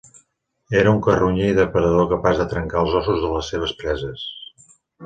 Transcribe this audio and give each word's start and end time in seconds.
Era 0.79 0.93
un 0.95 1.01
carronyer 1.09 1.51
i 1.53 1.57
depredador 1.61 2.09
capaç 2.17 2.41
de 2.43 2.49
trencar 2.55 2.83
els 2.87 2.99
ossos 3.03 3.23
de 3.27 3.35
les 3.39 3.55
seves 3.55 3.79
preses. 3.85 4.31